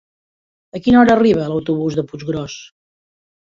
A 0.79 0.81
quina 0.87 0.99
hora 1.01 1.17
arriba 1.17 1.45
l'autobús 1.53 2.01
de 2.01 2.07
Puiggròs? 2.09 2.59